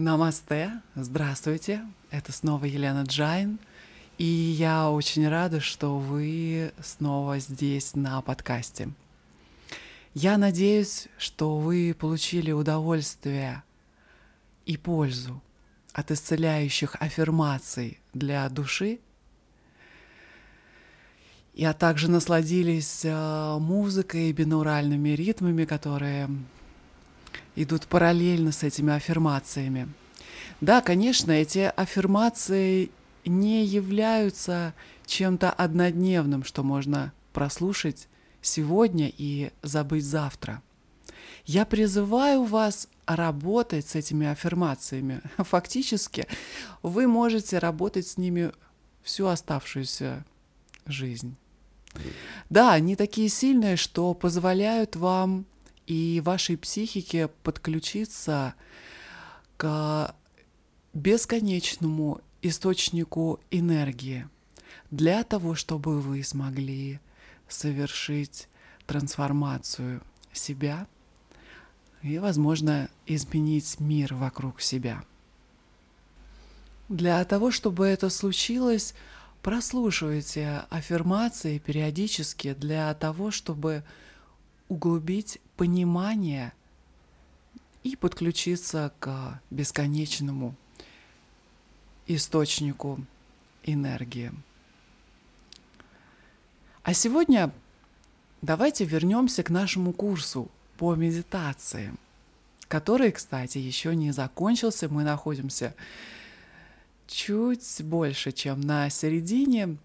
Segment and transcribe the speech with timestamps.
[0.00, 3.58] Намасте, здравствуйте, это снова Елена Джайн,
[4.16, 8.88] и я очень рада, что вы снова здесь на подкасте.
[10.14, 13.62] Я надеюсь, что вы получили удовольствие
[14.64, 15.42] и пользу
[15.92, 19.00] от исцеляющих аффирмаций для души,
[21.62, 26.30] а также насладились э, музыкой и бинуральными ритмами, которые
[27.62, 29.88] идут параллельно с этими аффирмациями.
[30.60, 32.90] Да, конечно, эти аффирмации
[33.24, 34.74] не являются
[35.06, 38.08] чем-то однодневным, что можно прослушать
[38.42, 40.62] сегодня и забыть завтра.
[41.44, 45.20] Я призываю вас работать с этими аффирмациями.
[45.38, 46.26] Фактически
[46.82, 48.52] вы можете работать с ними
[49.02, 50.24] всю оставшуюся
[50.86, 51.36] жизнь.
[52.50, 55.46] Да, они такие сильные, что позволяют вам
[55.90, 58.54] и вашей психике подключиться
[59.56, 60.14] к
[60.94, 64.28] бесконечному источнику энергии
[64.92, 67.00] для того, чтобы вы смогли
[67.48, 68.46] совершить
[68.86, 70.00] трансформацию
[70.32, 70.86] себя
[72.02, 75.02] и, возможно, изменить мир вокруг себя.
[76.88, 78.94] Для того, чтобы это случилось,
[79.42, 83.82] прослушивайте аффирмации периодически для того, чтобы
[84.68, 86.54] углубить понимание
[87.82, 90.54] и подключиться к бесконечному
[92.06, 93.04] источнику
[93.64, 94.32] энергии.
[96.82, 97.52] А сегодня
[98.40, 101.92] давайте вернемся к нашему курсу по медитации,
[102.66, 104.88] который, кстати, еще не закончился.
[104.88, 105.74] Мы находимся
[107.06, 109.76] чуть больше, чем на середине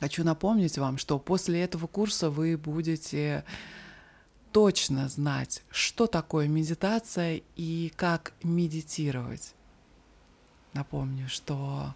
[0.00, 3.44] Хочу напомнить вам, что после этого курса вы будете
[4.54, 9.52] точно знать, что такое медитация и как медитировать.
[10.74, 11.92] Напомню, что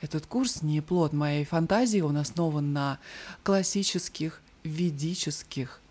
[0.00, 2.98] этот курс не плод моей фантазии, он основан на
[3.42, 5.82] классических ведических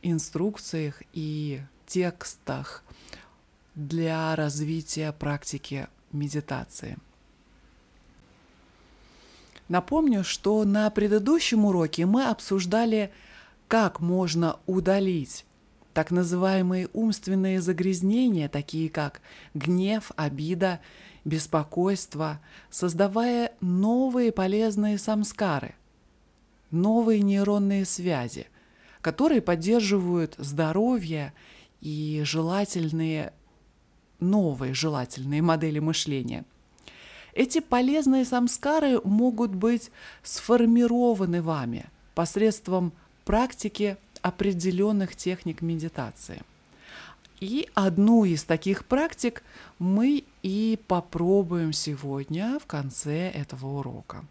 [0.00, 2.82] инструкциях и текстах
[3.74, 6.96] для развития практики медитации.
[9.68, 13.12] Напомню, что на предыдущем уроке мы обсуждали,
[13.68, 15.44] как можно удалить
[15.92, 19.22] так называемые умственные загрязнения, такие как
[19.54, 20.80] гнев, обида,
[21.24, 25.74] беспокойство, создавая новые полезные самскары,
[26.70, 28.48] новые нейронные связи,
[29.00, 31.32] которые поддерживают здоровье
[31.80, 33.32] и желательные,
[34.20, 36.44] новые желательные модели мышления–
[37.36, 39.90] эти полезные самскары могут быть
[40.22, 41.84] сформированы вами
[42.14, 42.94] посредством
[43.26, 46.40] практики определенных техник медитации.
[47.38, 49.42] И одну из таких практик
[49.78, 54.24] мы и попробуем сегодня в конце этого урока.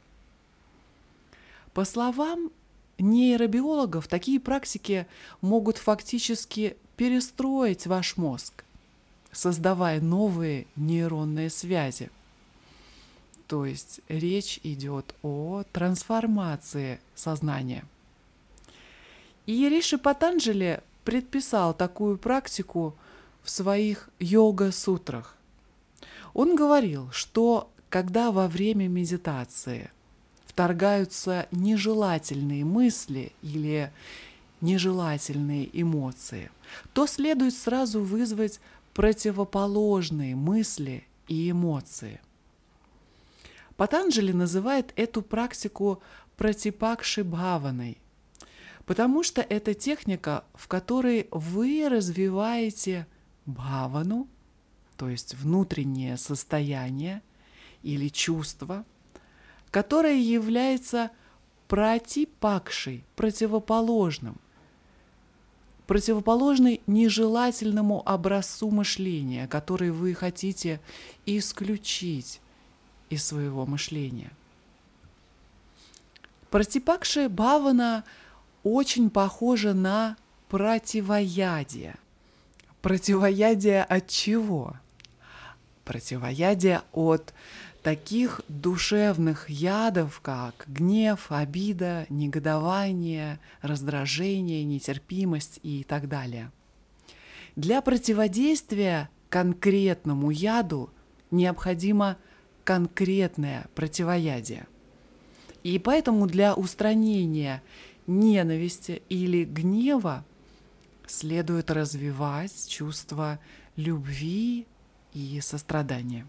[1.75, 2.49] По словам
[2.97, 5.05] нейробиологов, такие практики
[5.41, 8.63] могут фактически перестроить ваш мозг,
[9.31, 12.09] создавая новые нейронные связи–
[13.47, 17.85] то есть речь идет о трансформации сознания.
[19.45, 22.95] И Риши Патанджали предписал такую практику
[23.43, 25.37] в своих йога-сутрах.
[26.33, 29.91] Он говорил, что когда во время медитации
[30.47, 33.91] вторгаются нежелательные мысли или
[34.61, 36.49] нежелательные эмоции,
[36.93, 38.59] то следует сразу вызвать
[38.93, 42.19] противоположные мысли и эмоции.
[43.77, 46.01] Патанджали называет эту практику
[46.37, 47.97] протипакши бхаваной,
[48.85, 53.07] потому что это техника, в которой вы развиваете
[53.45, 54.27] бхавану,
[54.97, 57.21] то есть внутреннее состояние
[57.83, 58.85] или чувство,
[59.71, 61.11] которое является
[61.67, 64.37] протипакшей, противоположным,
[65.87, 70.79] противоположный нежелательному образцу мышления, который вы хотите
[71.25, 72.39] исключить
[73.09, 74.31] из своего мышления.
[76.49, 78.03] Пратипакши Бхавана
[78.65, 80.17] очень похожа на
[80.49, 81.95] противоядие.
[82.81, 84.73] Противоядие от чего?
[85.83, 87.33] Противоядие от
[87.83, 96.51] таких душевных ядов, как гнев, обида, негодование, раздражение, нетерпимость и так далее.
[97.55, 100.89] Для противодействия конкретному яду
[101.29, 102.17] необходимо
[102.63, 104.65] конкретное противоядие.
[105.61, 107.61] И поэтому для устранения
[108.07, 110.25] ненависти или гнева
[111.07, 113.39] следует развивать чувство
[113.75, 114.67] любви
[115.13, 116.27] и сострадания.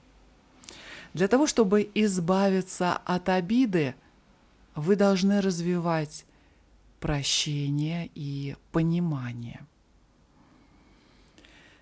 [1.14, 3.94] Для того, чтобы избавиться от обиды,
[4.74, 6.26] вы должны развивать
[7.00, 9.66] прощение и понимание.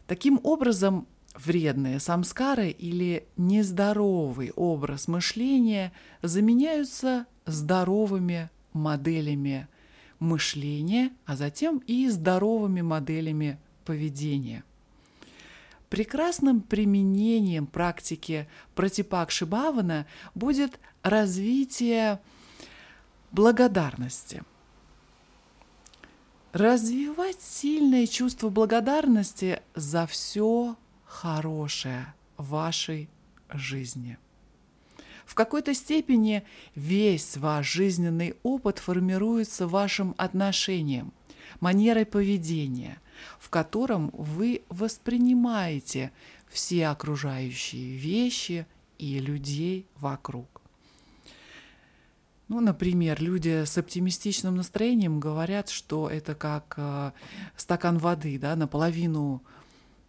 [0.07, 5.93] Таким образом, вредные самскары или нездоровый образ мышления
[6.23, 9.67] заменяются здоровыми моделями
[10.19, 14.65] мышления, а затем и здоровыми моделями поведения.
[15.91, 22.21] Прекрасным применением практики протипакши Бхавана будет развитие
[23.31, 24.43] благодарности.
[26.53, 33.09] Развивать сильное чувство благодарности за все хорошее в вашей
[33.49, 34.19] жизни.
[35.25, 36.45] В какой-то степени
[36.75, 41.13] весь ваш жизненный опыт формируется вашим отношением,
[41.61, 42.99] манерой поведения,
[43.39, 46.13] в котором вы воспринимаете
[46.49, 48.67] все окружающие вещи
[48.99, 50.55] и людей вокруг.
[52.49, 57.13] Ну, например, люди с оптимистичным настроением говорят, что это как э,
[57.57, 59.43] стакан воды, да, наполовину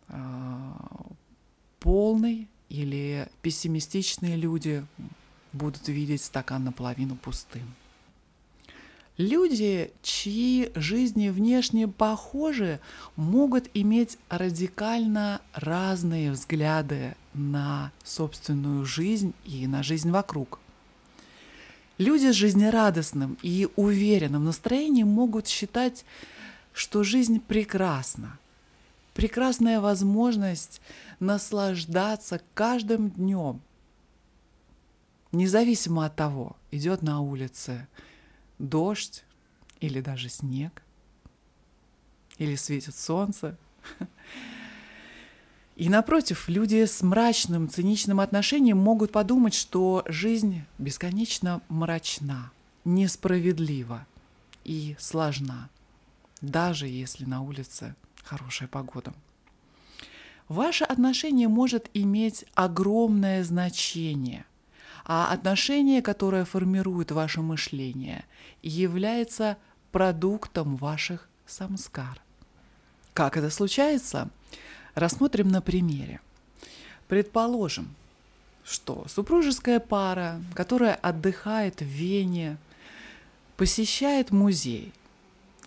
[0.10, 0.72] э,
[1.80, 2.50] полный,
[2.82, 4.86] или пессимистичные люди
[5.54, 7.74] будут видеть стакан наполовину пустым.
[9.18, 12.82] Люди, чьи жизни внешне похожи,
[13.16, 20.60] могут иметь радикально разные взгляды на собственную жизнь и на жизнь вокруг.
[21.98, 26.04] Люди с жизнерадостным и уверенным настроением могут считать,
[26.74, 28.38] что жизнь прекрасна.
[29.16, 30.82] Прекрасная возможность
[31.22, 33.62] наслаждаться каждым днем,
[35.32, 37.88] независимо от того, идет на улице
[38.60, 39.24] дождь
[39.80, 40.84] или даже снег,
[42.40, 43.58] или светит солнце.
[45.78, 52.52] И напротив, люди с мрачным, циничным отношением могут подумать, что жизнь бесконечно мрачна,
[52.84, 54.06] несправедлива
[54.66, 55.70] и сложна,
[56.42, 57.96] даже если на улице
[58.26, 59.14] хорошая погода.
[60.50, 64.46] Ваше отношение может иметь огромное значение,
[65.06, 68.26] а отношение, которое формирует ваше мышление,
[68.62, 69.58] является
[69.92, 72.22] продуктом ваших самскар.
[73.14, 74.30] Как это случается?
[74.94, 76.20] Рассмотрим на примере.
[77.08, 77.96] Предположим,
[78.64, 82.58] что супружеская пара, которая отдыхает в Вене,
[83.58, 84.92] посещает музей,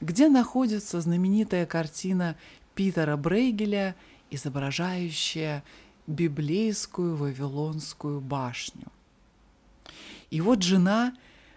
[0.01, 2.37] где находится знаменитая картина
[2.75, 3.97] Питера Брейгеля
[4.31, 5.65] изображающая
[6.07, 8.87] библейскую Вавилонскую башню.
[10.31, 11.15] И вот жена,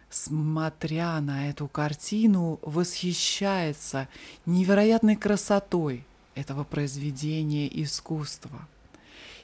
[0.09, 4.07] смотря на эту картину, восхищается
[4.45, 6.05] невероятной красотой
[6.35, 8.67] этого произведения искусства,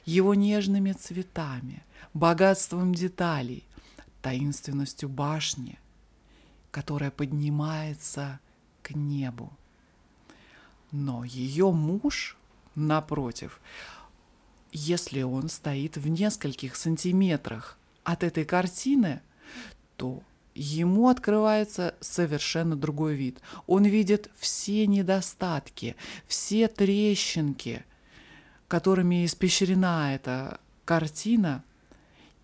[0.06, 1.82] его нежными цветами,
[2.14, 3.64] богатством деталей,
[4.22, 5.78] таинственностью башни,
[6.70, 8.40] которая поднимается
[8.88, 9.52] к небу.
[10.90, 12.38] Но ее муж
[12.78, 13.60] Напротив,
[14.70, 19.20] если он стоит в нескольких сантиметрах от этой картины,
[19.96, 20.22] то
[20.54, 23.40] ему открывается совершенно другой вид.
[23.66, 25.96] Он видит все недостатки,
[26.28, 27.84] все трещинки,
[28.68, 31.64] которыми испещрена эта картина.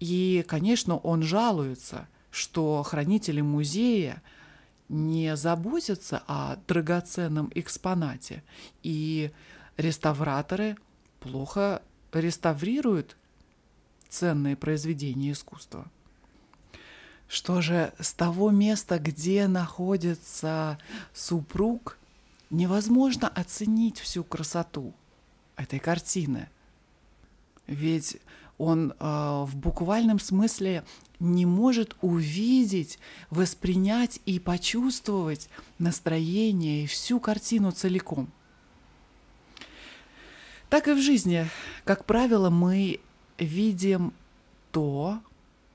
[0.00, 4.20] И, конечно, он жалуется, что хранители музея
[4.88, 8.42] не заботятся о драгоценном экспонате
[8.82, 9.30] и
[9.76, 10.76] реставраторы
[11.20, 13.16] плохо реставрируют
[14.08, 15.90] ценные произведения искусства.
[17.26, 20.78] Что же, с того места, где находится
[21.12, 21.98] супруг,
[22.50, 24.94] невозможно оценить всю красоту
[25.56, 26.48] этой картины.
[27.66, 28.18] Ведь
[28.58, 30.84] он э, в буквальном смысле
[31.20, 32.99] не может увидеть,
[33.30, 38.28] воспринять и почувствовать настроение и всю картину целиком–
[40.75, 41.46] так и в жизни,
[41.84, 42.99] как правило, мы
[43.38, 44.12] видим
[44.73, 45.20] то,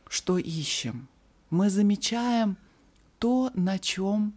[0.09, 1.07] что ищем.
[1.49, 2.57] Мы замечаем
[3.17, 4.33] то, на чем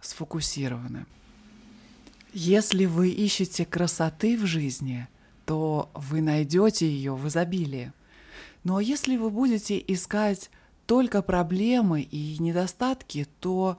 [0.00, 1.04] сфокусированы.
[2.32, 5.08] Если вы ищете красоты в жизни,
[5.50, 7.92] то вы найдете ее в изобилии.
[8.62, 10.48] Но если вы будете искать
[10.86, 13.76] только проблемы и недостатки, то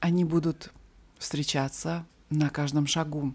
[0.00, 0.70] они будут
[1.16, 3.32] встречаться на каждом шагу.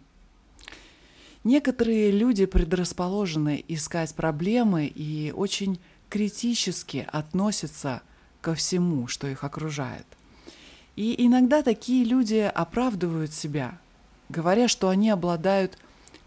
[1.43, 8.03] Некоторые люди предрасположены искать проблемы и очень критически относятся
[8.41, 10.05] ко всему, что их окружает.
[10.95, 13.79] И иногда такие люди оправдывают себя,
[14.29, 15.79] говоря, что они обладают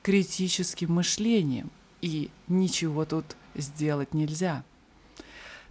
[0.06, 1.68] критическим мышлением,
[2.00, 3.24] и ничего тут
[3.56, 4.62] сделать нельзя.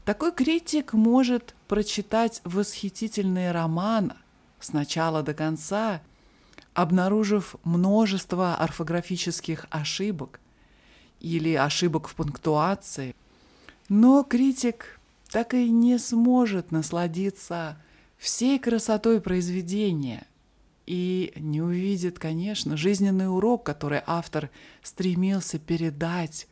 [0.03, 4.11] Такой критик может прочитать восхитительный роман
[4.59, 6.01] с начала до конца,
[6.73, 10.41] обнаружив множество орфографических ошибок
[11.21, 13.15] или ошибок в пунктуации.
[13.87, 14.99] Но критик
[15.29, 17.77] так и не сможет насладиться
[18.17, 20.27] всей красотой произведения
[20.85, 24.49] и не увидит, конечно, жизненный урок, который автор
[24.83, 26.47] стремился передать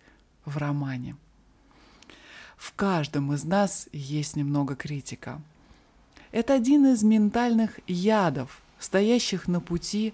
[0.45, 1.15] в романе.
[2.57, 5.41] В каждом из нас есть немного критика.
[6.31, 10.13] Это один из ментальных ядов, стоящих на пути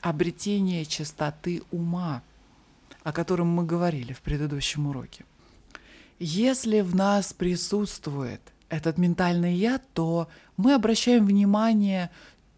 [0.00, 2.22] обретения чистоты ума,
[3.02, 5.24] о котором мы говорили в предыдущем уроке.
[6.18, 12.10] Если в нас присутствует этот ментальный яд, то мы обращаем внимание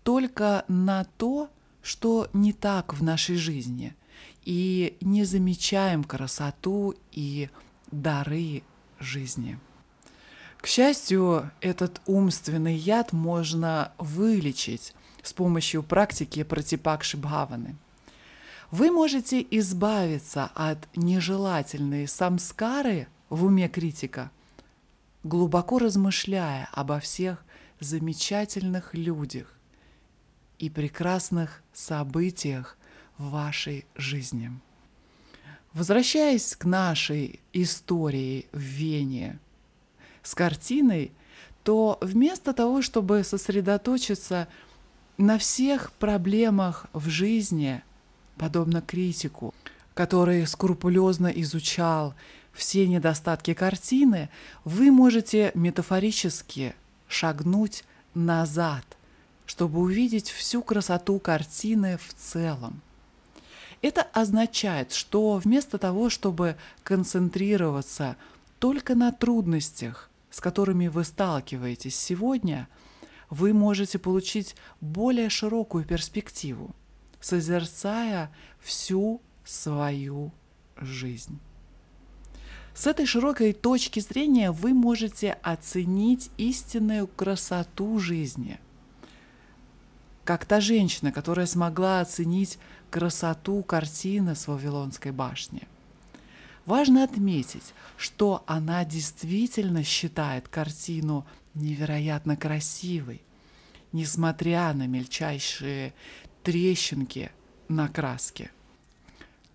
[0.03, 1.49] только на то,
[1.83, 3.95] что не так в нашей жизни,
[4.45, 7.49] и не замечаем красоту и
[7.91, 8.63] дары
[8.99, 9.59] жизни.
[10.59, 17.77] К счастью, этот умственный яд можно вылечить с помощью практики протипакши бхаваны.
[18.71, 24.31] Вы можете избавиться от нежелательной самскары в уме критика,
[25.25, 27.45] глубоко размышляя обо всех
[27.81, 29.59] замечательных людях
[30.62, 32.78] и прекрасных событиях
[33.19, 34.52] в вашей жизни.
[35.75, 39.40] Возвращаясь к нашей истории в Вене
[40.23, 41.11] с картиной,
[41.64, 44.47] то вместо того, чтобы сосредоточиться
[45.19, 47.83] на всех проблемах в жизни,
[48.37, 49.52] подобно критику,
[49.95, 52.14] который скрупулезно изучал
[52.52, 54.31] все недостатки картины,
[54.64, 56.76] вы можете метафорически
[57.09, 57.83] шагнуть
[58.14, 58.85] назад,
[59.53, 62.81] чтобы увидеть всю красоту картины в целом.
[63.83, 68.17] Это означает, что вместо того, чтобы концентрироваться
[68.59, 72.67] только на трудностях, с которыми вы сталкиваетесь сегодня–
[73.33, 76.75] вы можете получить более широкую перспективу,
[77.19, 78.31] созерцая
[78.61, 80.33] всю свою
[80.77, 81.39] жизнь.
[82.75, 88.61] С этой широкой точки зрения вы можете оценить истинную красоту жизни.
[90.25, 92.59] Как та женщина, которая смогла оценить
[92.91, 95.67] красоту картины с Вавилонской башни.
[96.64, 103.21] Важно отметить, что она действительно считает картину невероятно красивой,
[103.91, 105.93] несмотря на мельчайшие
[106.45, 107.33] трещинки
[107.69, 108.52] на краске.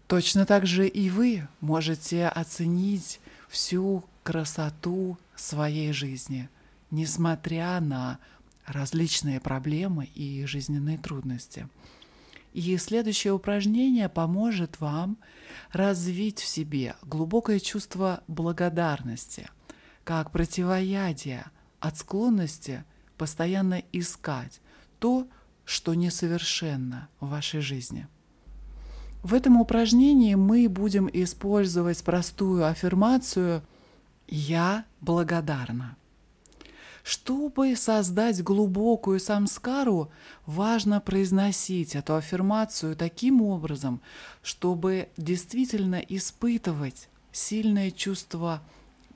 [0.07, 6.49] Точно так же и вы можете оценить всю красоту своей жизни,
[6.91, 8.19] несмотря на
[8.67, 11.67] различные проблемы и жизненные трудности.
[12.53, 15.17] И следующее упражнение поможет вам
[15.71, 19.49] развить в себе глубокое чувство благодарности,
[20.03, 21.45] как противоядие–
[21.79, 22.83] от склонности
[23.17, 24.61] постоянно искать
[24.99, 25.27] то,
[25.65, 28.07] что несовершенно в вашей жизни.
[29.23, 33.63] В этом упражнении мы будем использовать простую аффирмацию
[34.27, 35.97] «Я благодарна».
[37.07, 40.11] Чтобы создать глубокую самскару,
[40.45, 44.01] важно произносить эту аффирмацию таким образом,
[44.43, 48.61] чтобы действительно испытывать сильное чувство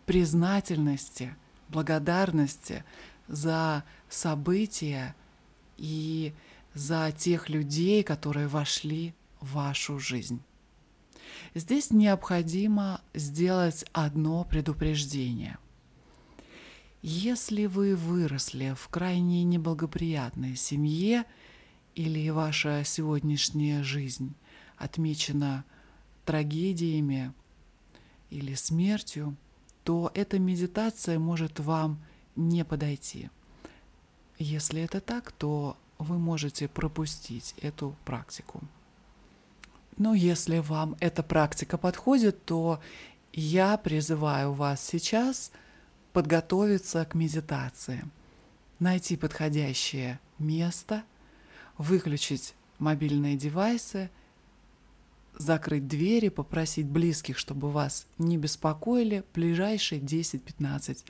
[0.05, 1.35] признательности–
[1.67, 2.85] благодарности
[3.27, 5.13] за события
[5.75, 6.33] и
[6.73, 10.41] за тех людей, которые вошли в вашу жизнь.
[11.55, 15.57] Здесь необходимо сделать одно предупреждение.
[17.01, 21.25] Если вы выросли в крайне неблагоприятной семье
[21.95, 24.35] или ваша сегодняшняя жизнь
[24.77, 25.65] отмечена
[26.25, 27.33] трагедиями
[28.29, 29.35] или смертью,
[29.83, 31.99] то эта медитация может вам
[32.35, 33.31] не подойти.
[34.37, 38.61] Если это так, то вы можете пропустить эту практику.
[39.97, 42.79] Но если вам эта практика подходит, то
[43.33, 45.51] я призываю вас сейчас
[46.13, 48.03] подготовиться к медитации,
[48.79, 51.03] найти подходящее место,
[51.77, 54.09] выключить мобильные девайсы–
[55.37, 61.03] закрыть двери, попросить близких, чтобы вас не беспокоили ближайшие 10-15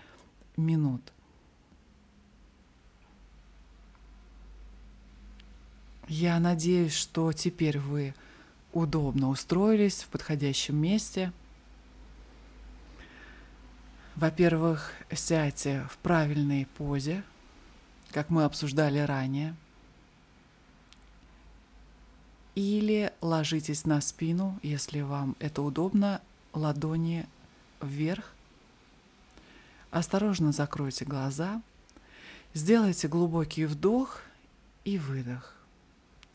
[0.58, 1.02] минут.
[6.08, 8.14] Я надеюсь, что теперь вы
[8.74, 11.32] удобно устроились в подходящем месте.
[14.22, 17.24] Во-первых, сядьте в правильной позе,
[18.12, 19.56] как мы обсуждали ранее–
[22.56, 26.22] или ложитесь на спину, если вам это удобно,
[26.54, 27.26] ладони
[27.82, 28.34] вверх.
[29.90, 31.62] Осторожно закройте глаза.
[32.54, 34.22] Сделайте глубокий вдох
[34.84, 35.56] и выдох.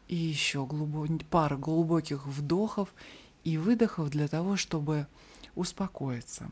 [0.09, 1.11] И еще глубок...
[1.31, 2.95] пара глубоких вдохов
[3.45, 5.07] и выдохов для того, чтобы
[5.55, 6.51] успокоиться.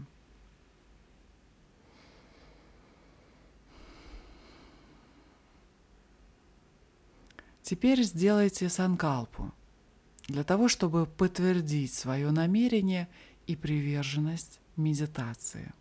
[7.65, 9.51] Теперь сделайте санкалпу
[10.29, 13.09] для того, чтобы подтвердить свое намерение
[13.47, 15.73] и приверженность медитации.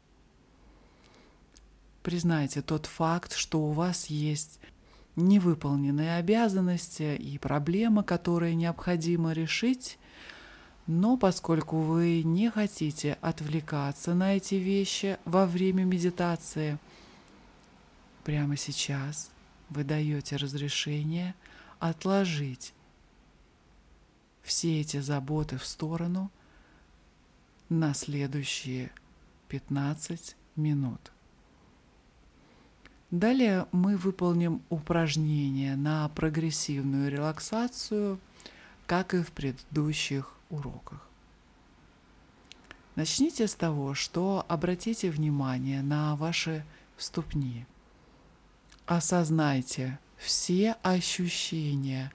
[2.01, 4.61] Признайте тот факт, что у вас есть
[5.17, 9.99] невыполненные обязанности и проблемы, которые необходимо решить,
[10.87, 16.79] но поскольку вы не хотите отвлекаться на эти вещи во время медитации,
[18.23, 19.31] прямо сейчас
[19.67, 21.35] вы даете разрешение–
[21.83, 22.73] отложить
[24.41, 26.31] все эти заботы в сторону
[27.67, 28.89] на следующие
[29.49, 31.11] 15 минут.
[33.11, 38.17] Далее мы выполним упражнение на прогрессивную релаксацию,
[38.85, 41.05] как и в предыдущих уроках.
[42.95, 47.65] Начните с того, что обратите внимание на ваши ступни.
[48.85, 52.11] Осознайте все ощущения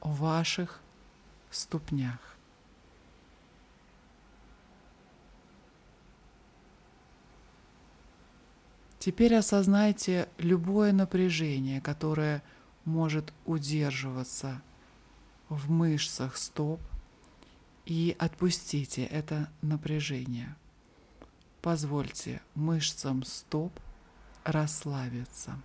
[0.00, 0.80] в ваших
[1.50, 2.36] ступнях.
[8.98, 12.42] Теперь осознайте любое напряжение, которое
[12.84, 14.60] может удерживаться
[15.48, 16.80] в мышцах стоп,
[17.86, 20.54] и отпустите это напряжение.
[21.62, 23.72] Позвольте мышцам стоп
[24.44, 25.58] расслабиться.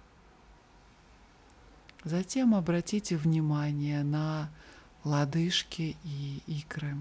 [2.05, 4.51] Затем обратите внимание на
[5.03, 6.95] лодыжки и икры.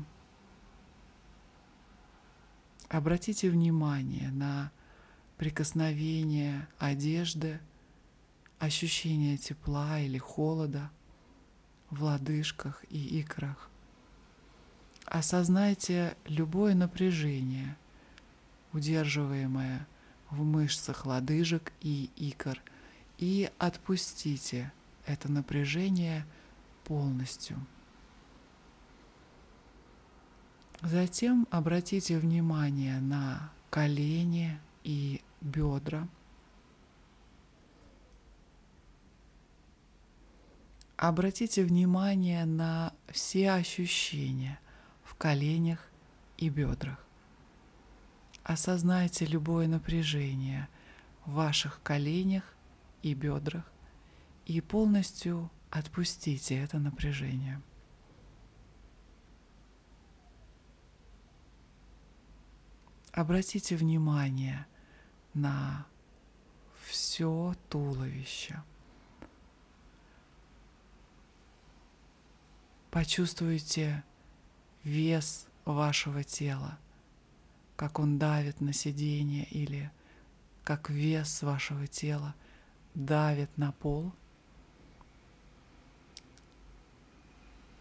[2.89, 4.73] Обратите внимание на
[5.37, 7.61] прикосновение одежды,
[8.59, 10.91] ощущение тепла или холода
[11.91, 13.69] в лодыжках и икрах.
[15.05, 17.77] Осознайте любое напряжение,
[18.73, 19.87] удерживаемое
[20.31, 22.59] в мышцах лодыжек и икр,
[23.19, 24.73] и отпустите–
[25.07, 26.27] это напряжение
[26.85, 27.65] полностью.
[30.83, 36.07] Затем обратите внимание на колени и бедра.
[40.97, 44.59] Обратите внимание на все ощущения
[45.03, 45.91] в коленях
[46.37, 47.05] и бедрах.
[48.43, 50.69] Осознайте любое напряжение
[51.25, 52.55] в ваших коленях
[53.03, 53.74] и бедрах
[54.47, 57.61] и полностью отпустите это напряжение.
[63.13, 64.67] Обратите внимание
[65.35, 65.87] на
[66.85, 68.63] все туловище.
[72.91, 74.05] Почувствуйте
[74.83, 76.79] вес вашего тела,
[77.77, 79.91] как он давит на сиденье или
[80.63, 82.35] как вес вашего тела
[82.95, 84.13] давит на пол–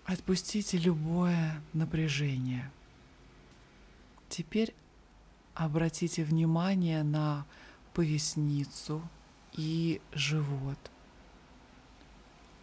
[0.06, 2.70] Отпустите любое напряжение.
[4.28, 4.76] Теперь
[5.54, 7.46] обратите внимание на
[7.94, 9.02] поясницу
[9.54, 10.78] и живот.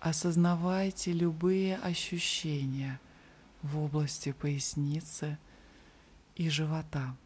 [0.01, 3.01] Осознавайте любые ощущения
[3.63, 5.39] в области поясницы
[6.37, 7.17] и живота.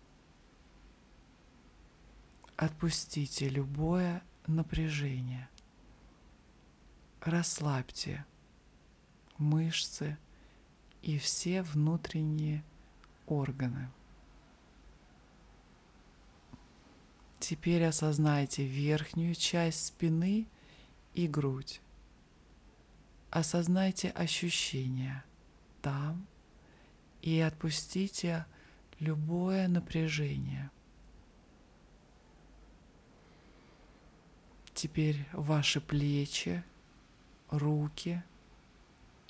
[2.57, 5.49] Отпустите любое напряжение.
[7.21, 8.25] Расслабьте
[9.39, 10.17] мышцы
[11.03, 12.65] и все внутренние
[13.27, 13.91] органы.
[17.41, 20.47] Теперь осознайте верхнюю часть спины
[21.13, 21.81] и грудь.
[23.31, 25.25] Осознайте ощущения
[25.83, 26.27] там
[27.21, 28.47] и отпустите
[28.99, 30.71] любое напряжение.
[34.73, 36.65] Теперь ваши плечи,
[37.51, 38.23] руки–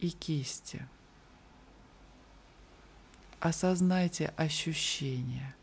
[0.04, 0.86] и кисти.
[3.40, 5.56] Осознайте ощущения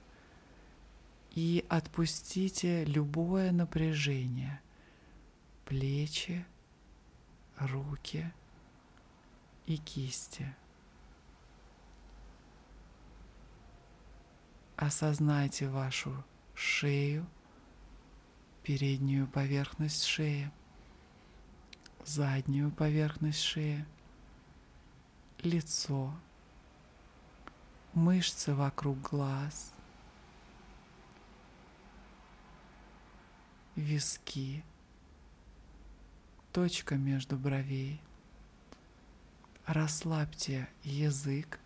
[1.29, 4.59] и отпустите любое напряжение.
[5.65, 6.43] Плечи,
[7.59, 8.33] руки
[9.67, 10.51] и кисти.
[14.75, 16.25] Осознайте вашу
[16.55, 17.27] шею,
[18.63, 20.51] переднюю поверхность шеи,
[22.03, 23.85] заднюю поверхность шеи–
[25.43, 26.13] лицо,
[27.93, 29.73] мышцы вокруг глаз,
[33.75, 34.63] виски,
[36.51, 37.99] точка между бровей.
[39.65, 41.59] Расслабьте язык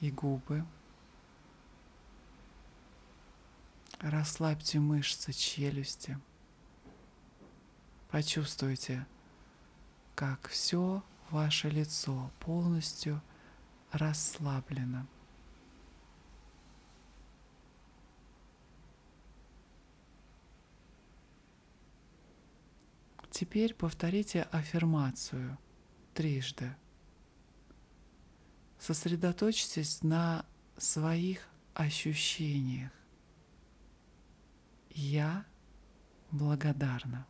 [0.00, 0.64] и губы.
[4.00, 6.18] Расслабьте мышцы челюсти.
[8.10, 9.06] Почувствуйте,
[10.14, 13.20] как все ваше лицо полностью
[13.92, 15.06] расслаблено.
[23.30, 25.56] Теперь повторите аффирмацию
[26.12, 26.74] трижды.
[28.80, 30.44] Сосредоточьтесь на
[30.76, 32.90] своих ощущениях.
[34.90, 35.44] Я
[36.32, 37.26] благодарна.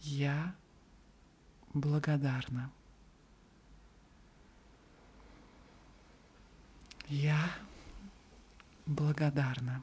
[0.00, 0.54] Я
[1.74, 2.72] благодарна.
[7.08, 7.38] Я
[8.86, 9.82] благодарна.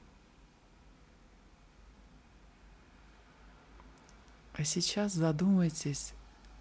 [4.53, 6.13] А сейчас задумайтесь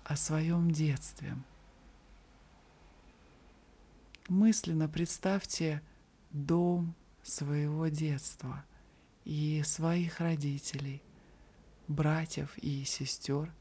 [0.04, 1.34] о своем детстве.
[4.28, 5.82] Мысленно представьте
[6.30, 8.64] дом своего детства
[9.24, 11.02] и своих родителей,
[11.88, 13.52] братьев и сестер,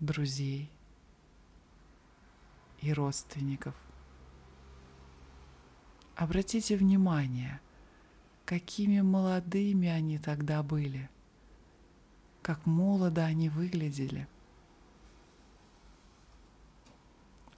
[0.00, 0.70] друзей
[2.80, 3.74] и родственников.
[6.16, 7.60] Обратите внимание,
[8.44, 11.08] какими молодыми они тогда были–
[12.48, 14.26] как молодо они выглядели.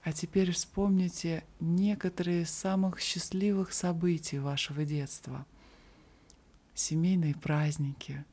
[0.03, 5.45] А теперь вспомните некоторые из самых счастливых событий вашего детства.
[6.73, 8.25] Семейные праздники,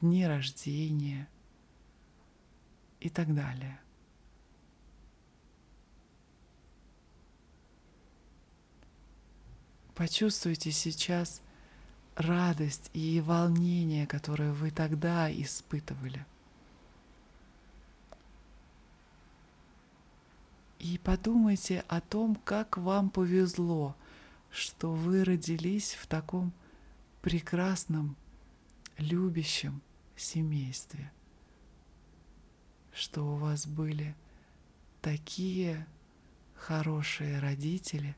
[0.00, 1.28] дни рождения
[3.00, 3.80] и так далее.
[9.94, 11.40] Почувствуйте сейчас
[12.16, 16.26] радость и волнение, которое вы тогда испытывали.
[20.80, 23.96] И подумайте о том, как вам повезло,
[24.50, 26.52] что вы родились в таком
[27.22, 28.16] прекрасном,
[28.98, 29.82] любящем
[30.16, 31.12] семействе,
[32.92, 34.14] что у вас были
[35.00, 35.86] такие
[36.54, 38.16] хорошие родители,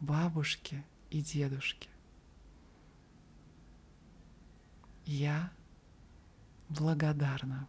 [0.00, 1.88] бабушки и дедушки.
[5.04, 5.50] Я
[6.68, 7.66] благодарна.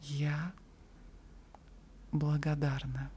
[0.00, 0.52] Я
[2.10, 3.10] благодарна.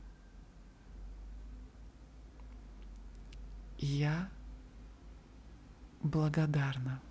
[3.77, 4.29] Я
[6.01, 7.01] благодарна.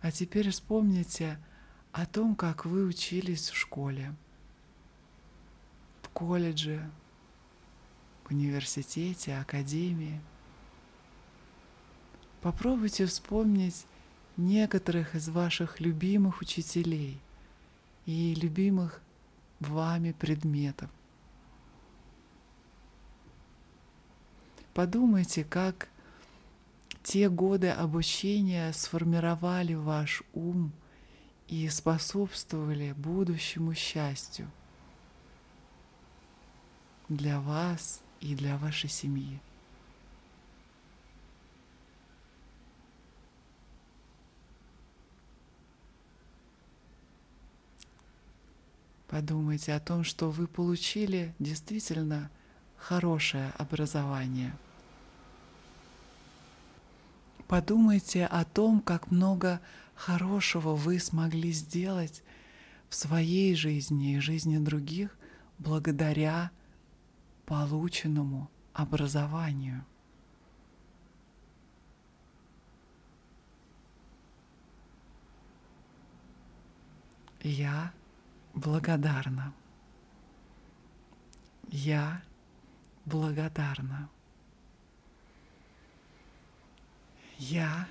[0.00, 1.38] А теперь вспомните
[1.92, 4.14] о том, как вы учились в школе
[6.18, 6.90] колледже,
[8.28, 10.20] университете, академии.
[12.40, 13.86] Попробуйте вспомнить
[14.36, 17.20] некоторых из ваших любимых учителей
[18.04, 19.00] и любимых
[19.60, 20.90] вами предметов.
[24.74, 25.88] Подумайте, как
[27.02, 30.72] те годы обучения сформировали ваш ум
[31.48, 34.50] и способствовали будущему счастью
[37.08, 39.40] для вас и для вашей семьи.
[49.08, 52.30] Подумайте о том, что вы получили действительно
[52.76, 54.54] хорошее образование.
[57.46, 59.62] Подумайте о том, как много
[59.94, 62.22] хорошего вы смогли сделать
[62.90, 65.16] в своей жизни и жизни других
[65.58, 66.50] благодаря
[67.46, 69.86] полученному образованию.
[77.42, 77.94] Я
[78.58, 79.52] благодарна.
[81.68, 82.22] Я
[83.04, 84.08] благодарна.
[87.38, 87.88] Я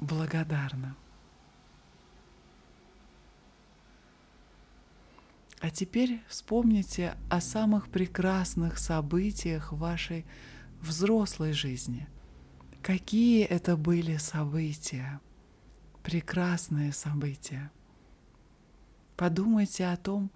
[0.00, 0.96] благодарна.
[5.60, 10.24] А теперь вспомните о самых прекрасных событиях вашей
[10.80, 12.06] взрослой жизни.
[12.82, 15.20] Какие это были события?
[16.02, 17.72] Прекрасные события.
[19.16, 20.30] Подумайте о том,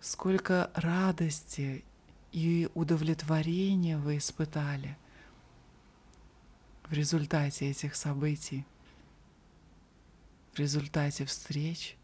[0.00, 1.84] сколько радости
[2.32, 4.98] и удовлетворения вы испытали
[6.88, 8.66] в результате этих событий,
[10.52, 11.96] в результате встреч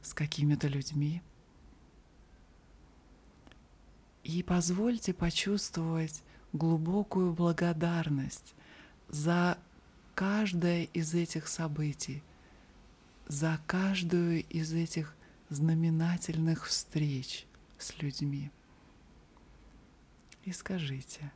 [0.00, 1.22] с какими-то людьми.
[4.24, 6.22] И позвольте почувствовать
[6.54, 8.54] глубокую благодарность
[9.08, 9.58] за
[10.14, 12.22] каждое из этих событий,
[13.32, 15.16] за каждую из этих
[15.48, 17.46] знаменательных встреч
[17.78, 18.50] с людьми.
[20.44, 21.32] И скажите,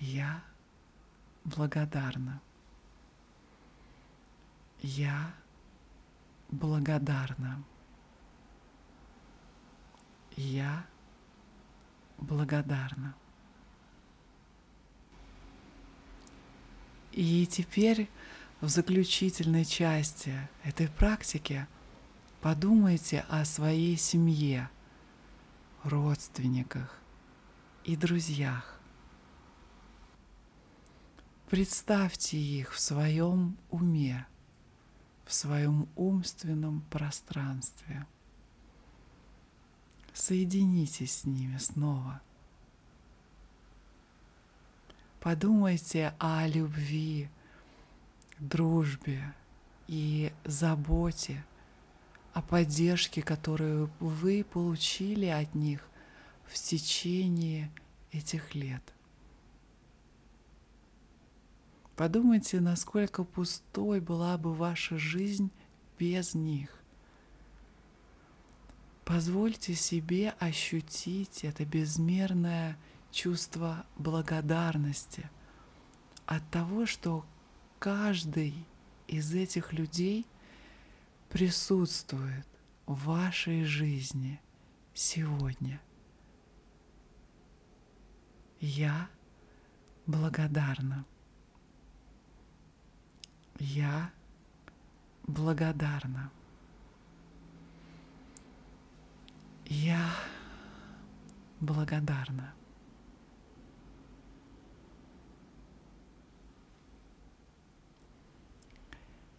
[0.00, 0.42] я
[1.44, 2.42] благодарна.
[4.80, 5.32] Я
[6.50, 7.62] благодарна.
[10.36, 10.84] Я
[12.18, 13.14] благодарна.
[17.12, 18.10] И теперь
[18.64, 21.66] в заключительной части этой практики
[22.40, 24.70] подумайте о своей семье,
[25.82, 26.98] родственниках
[27.84, 28.80] и друзьях.
[31.50, 34.26] Представьте их в своем уме,
[35.26, 38.06] в своем умственном пространстве.
[40.14, 42.22] Соединитесь с ними снова.
[45.20, 47.28] Подумайте о любви,
[48.38, 49.34] дружбе
[49.86, 51.44] и заботе,
[52.34, 55.88] о поддержке, которую вы получили от них
[56.44, 57.70] в течение
[58.10, 58.82] этих лет.
[61.94, 65.52] Подумайте, насколько пустой была бы ваша жизнь
[65.96, 66.82] без них.
[69.04, 72.76] Позвольте себе ощутить это безмерное
[73.12, 75.30] чувство благодарности
[76.26, 77.24] от того, что
[77.84, 78.54] каждый
[79.08, 80.26] из этих людей
[81.28, 82.46] присутствует
[82.86, 84.40] в вашей жизни
[84.94, 85.82] сегодня.
[88.58, 89.10] Я
[90.06, 91.04] благодарна.
[93.58, 94.10] Я
[95.26, 96.32] благодарна.
[99.66, 100.10] Я
[101.60, 102.54] благодарна.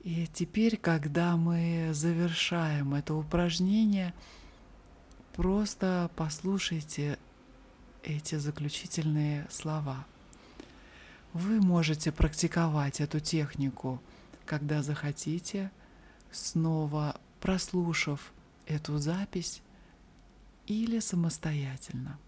[0.05, 4.13] И теперь, когда мы завершаем это упражнение,
[5.33, 7.17] просто послушайте
[8.03, 10.05] эти заключительные слова.
[11.33, 13.99] Вы можете практиковать эту технику,
[14.45, 15.71] когда захотите,
[16.31, 18.31] снова прослушав
[18.67, 19.63] эту запись
[20.67, 22.19] или самостоятельно.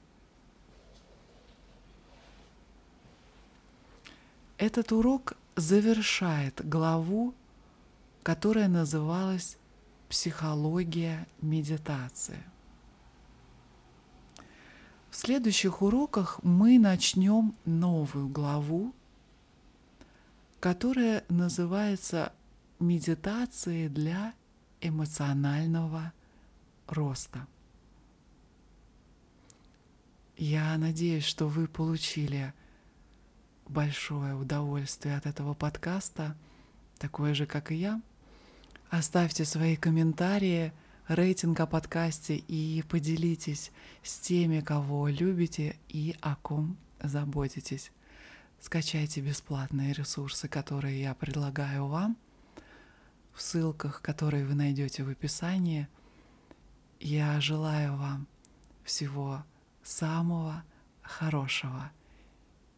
[4.58, 7.36] Этот урок завершает главу,
[8.28, 9.58] которая называлась
[10.10, 12.44] «Психология медитации».
[15.10, 18.94] В следующих уроках мы начнем новую главу,
[20.60, 22.34] которая называется
[22.80, 24.34] «Медитации для
[24.82, 26.12] эмоционального
[26.86, 27.48] роста».
[30.36, 32.54] Я надеюсь, что вы получили
[33.70, 36.36] большое удовольствие от этого подкаста,
[37.00, 38.02] такое же, как и я.
[38.89, 40.71] Оставьте свои комментарии,
[41.10, 43.71] рейтинг о подкасте и поделитесь
[44.02, 47.91] с теми, кого любите и о ком заботитесь.
[48.62, 52.17] Скачайте бесплатные ресурсы, которые я предлагаю вам
[53.34, 55.89] в ссылках, которые вы найдете в описании.
[57.02, 58.26] Я желаю вам
[58.86, 59.43] всего
[59.84, 60.63] самого
[61.02, 61.91] хорошего.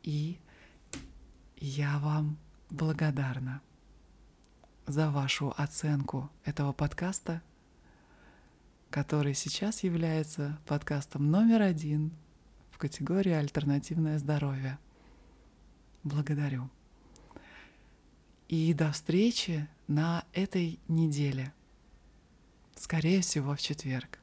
[0.01, 0.39] И
[1.57, 2.39] я вам
[2.71, 3.61] благодарна
[4.89, 7.43] за вашу оценку этого подкаста,
[8.89, 12.11] который сейчас является подкастом номер один
[12.71, 14.79] в категории «Альтернативное здоровье».
[16.03, 16.71] Благодарю.
[18.47, 21.53] И до встречи на этой неделе.
[22.75, 24.17] Скорее всего, в четверг.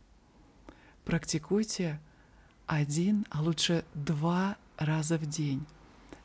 [1.04, 2.00] Практикуйте
[2.66, 5.64] один, а лучше два раза в день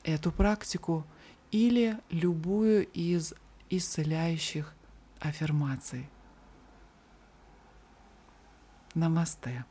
[0.04, 1.06] эту практику
[1.52, 3.36] или любую из
[3.72, 4.76] исцеляющих
[5.20, 6.10] аффирмаций.
[8.94, 9.66] Намасте.